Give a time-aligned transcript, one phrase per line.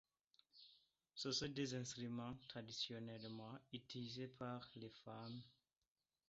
[1.13, 5.43] Ce sont des instruments traditionnellement utilisés par les femmes.